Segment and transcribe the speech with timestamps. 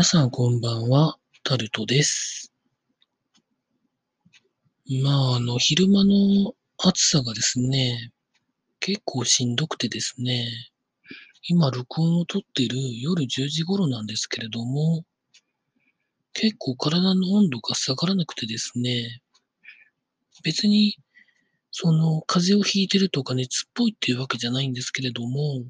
[0.00, 2.54] 皆さんこんばんは、タルトです。
[5.02, 8.10] まあ、あの、昼間の暑さがですね、
[8.78, 10.48] 結構しんどくてですね、
[11.50, 15.04] 今録音を撮っている夜10時頃なんですけれども、
[16.32, 19.20] 結構体の温度が下がらなくてですね、
[20.42, 20.96] 別に、
[21.72, 25.62] その、風邪をひいてるとか熱っぽいっていうわけじゃないんですけれども、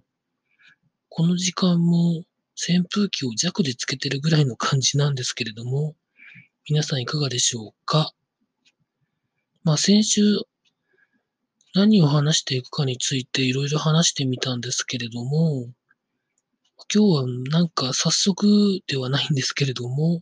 [1.09, 2.23] この時間も
[2.63, 5.97] 扇風機を弱でつけてるぐらいの感じなんですけれども、
[6.69, 8.13] 皆さんいかがでしょうか？
[9.65, 10.21] まあ先週
[11.75, 15.69] 何を話していくかについていろいろ話してみたんですけれども、
[16.93, 20.21] 今日はなんか早速ではないんですけれども、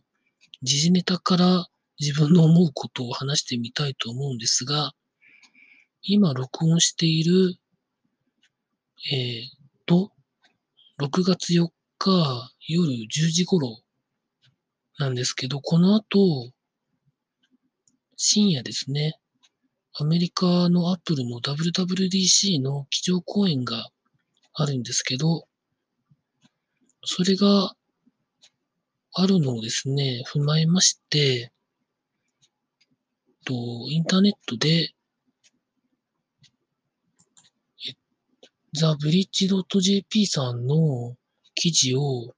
[0.61, 1.67] 時事ネタから
[1.99, 4.93] 自分の思うことを話してみたいと思うんですが、
[6.03, 7.55] 今録音している、
[9.11, 9.41] えー、
[9.85, 10.11] と、
[11.01, 11.67] 6月4
[11.99, 13.81] 日夜10時頃
[14.97, 16.51] なんですけど、この後、
[18.15, 19.19] 深夜ですね、
[19.93, 23.89] アメリカのアップルの WWDC の基調講演が
[24.53, 25.45] あるんですけど、
[27.03, 27.75] それが
[29.13, 31.51] あるのをですね、踏まえまして、
[33.45, 33.53] と
[33.89, 34.93] インターネットで、
[38.73, 41.15] TheBridge.jp さんの
[41.55, 42.33] 記事を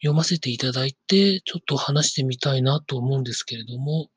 [0.00, 4.08] 読ませていただいて、ちょっと話してみたいなと思うんですけれども、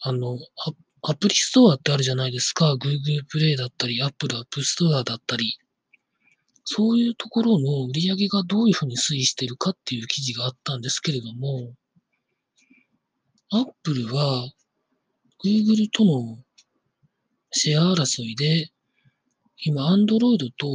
[0.00, 2.74] あの、アアプリストアってあるじゃないですか。
[2.74, 5.58] Google Play だったり、Apple App Store だったり。
[6.64, 11.74] そういうところの売り上げがどういうふうに推移しているかっていう記事があったんですけれども、
[13.50, 14.50] Apple は
[15.44, 16.38] Google との
[17.52, 18.70] シェア争いで、
[19.58, 20.68] 今 Android と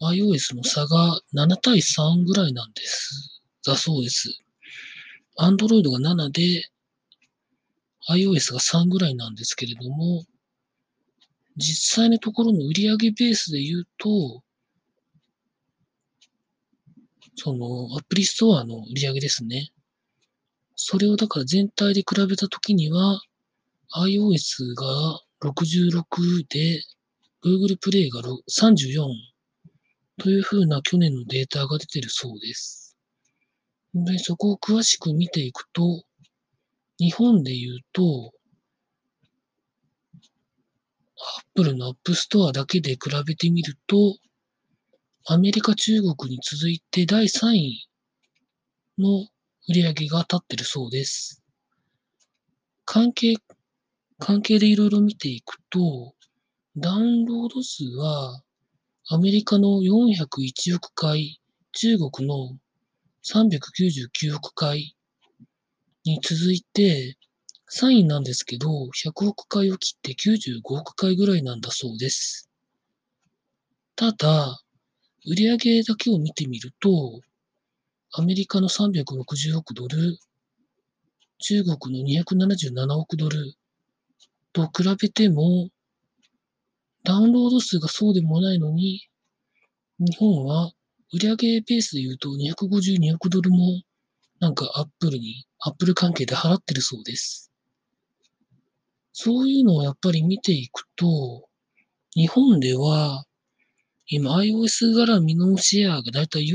[0.00, 3.42] iOS の差が7対3ぐらいなんです。
[3.64, 4.38] だそうです。
[5.38, 6.68] Android が7で、
[8.08, 10.24] iOS が3ぐらいなんですけれども、
[11.56, 14.42] 実際のところの売上ベースで言うと、
[17.34, 19.70] そのアプリストアの売上ですね。
[20.76, 23.20] それをだから全体で比べたときには、
[23.96, 26.82] iOS が66で、
[27.44, 29.06] Google Play が34
[30.18, 32.96] というふうな去年のデータが出てるそうです。
[33.94, 36.02] で、そこを詳しく見ていくと、
[36.98, 38.32] 日本で言うと、
[41.54, 44.16] Apple の App Store だけで比べてみると、
[45.26, 47.88] アメリカ、中国に続いて第3位
[48.98, 49.20] の
[49.68, 51.42] 売り上げが立ってるそうです。
[52.84, 53.34] 関係、
[54.18, 56.14] 関係でいろいろ見ていくと、
[56.76, 58.42] ダウンロード数は
[59.10, 61.40] アメリカの401億回、
[61.72, 62.58] 中国の
[63.24, 64.94] 399億回
[66.04, 67.16] に続いて、
[67.72, 72.50] 3位なんですけど、100億回を切って95億回ぐらいなんだそうです。
[73.96, 74.60] ただ、
[75.26, 77.22] 売上だけを見てみると、
[78.12, 80.18] アメリカの360億ドル、
[81.38, 83.54] 中国の277億ドル
[84.52, 85.70] と比べても、
[87.04, 89.08] ダウンロード数がそうでもないのに、
[89.98, 90.72] 日本は
[91.12, 93.82] 売上ベースで言うと252億ドルも
[94.40, 97.50] なんかアップルに、アップル関係で払ってるそうです。
[99.12, 101.48] そういうのをやっぱり見ていくと、
[102.14, 103.24] 日本では
[104.06, 106.48] 今 iOS 絡みのシェアがだいたい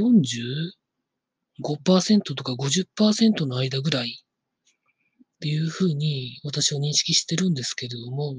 [1.61, 8.37] 45%とか50%の間ぐらいっていうふうに私は認識してるんですけれども、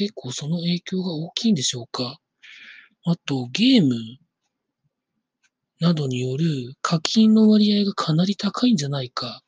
[0.00, 2.18] 結構その影響が大きいんでしょうか。
[3.04, 3.94] あと、ゲーム
[5.78, 9.42] などによる課金の割合がかなり高いんじゃないか。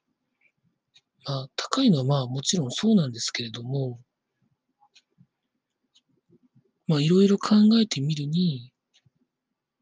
[1.24, 3.98] まあ、高いのはまあもちろんそうなんですけれども、
[6.86, 8.71] まあいろいろ考えてみるに、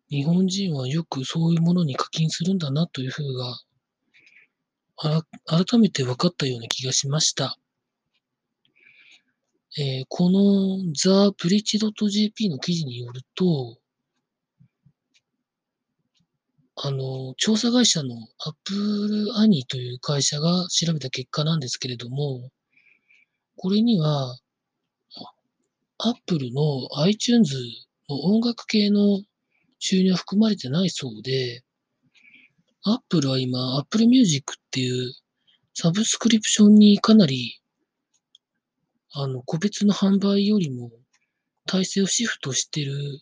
[0.08, 7.58] 日本人はよくそういうものに課金するんだなというふうが、改めて分かったような気がしました。
[9.78, 13.78] えー、この TheBridge.jp の記事によると、
[16.74, 22.50] あの、調査会社の Apple Annie という会社が調べた結果なんですけれども、
[23.56, 24.38] これには、
[25.98, 27.54] Apple の iTunes
[28.08, 29.22] の音楽系の
[29.78, 31.62] 収入は含まれてないそうで、
[32.82, 35.12] Apple は今 Apple Music っていう
[35.74, 37.59] サブスクリプションにかなり
[39.12, 40.90] あの、個別の販売よりも
[41.66, 43.20] 体制をシフトしてる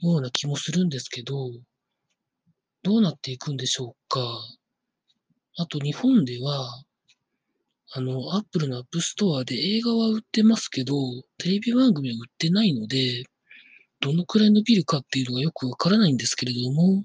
[0.00, 1.50] ような気もするんですけど、
[2.82, 4.20] どうなっていくんでしょうか。
[5.56, 6.82] あと日本では、
[7.92, 10.94] あの、Apple の App Store で映画は売ってますけど、
[11.38, 13.24] テレビ番組は売ってないので、
[14.00, 17.04] どのくらい伸びるかっていうのがよくわからないんですけれども、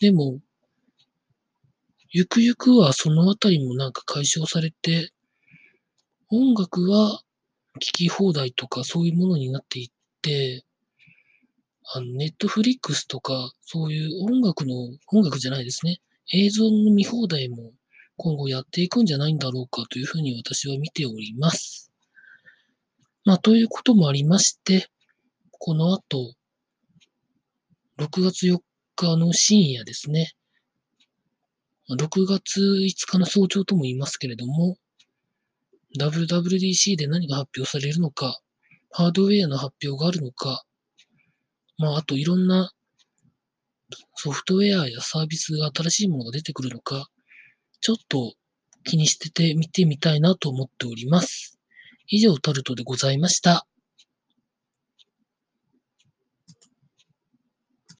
[0.00, 0.40] でも、
[2.10, 5.10] ゆくゆくはそのあたりもなんか解消されて、
[6.30, 7.22] 音楽は
[7.78, 9.88] 聴き放題とかそういうものになっていっ
[10.22, 10.64] て、
[11.92, 14.74] あの、ネットフリックスとか、そういう音楽の、
[15.12, 16.00] 音楽じゃないですね。
[16.32, 17.72] 映像の見放題も
[18.16, 21.92] 今後やっていくんじゃないんだろうかというふうに私は見ております。
[23.24, 24.88] まあ、ということもありまして、
[25.52, 26.34] この後、
[27.98, 28.58] 6月4
[28.96, 30.32] 日の深夜ですね。
[31.88, 34.76] 6月5日の早朝とも言いますけれども、
[35.98, 38.38] WWDC で何が発表されるのか、
[38.90, 40.64] ハードウェアの発表があるのか、
[41.78, 42.70] まあ、あといろんな
[44.14, 47.06] ソフトウェアやサービスが新しいものが出てくるのか、
[47.80, 48.34] ちょっと
[48.84, 51.58] 気にしてて見てみたいなと思っております。
[52.08, 53.66] 以上、タルトでございました。